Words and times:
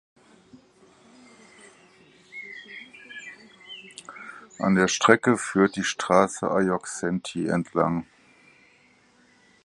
An 4.57 4.73
der 4.73 4.87
Strecke 4.87 5.37
führt 5.37 5.75
die 5.75 5.83
Straße 5.83 6.49
Ajoksentie 6.49 7.45
entlang. 7.45 8.07